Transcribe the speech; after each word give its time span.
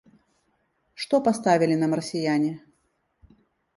Што 1.03 1.15
паставілі 1.29 1.75
нам 1.85 1.91
расіяне? 2.03 2.51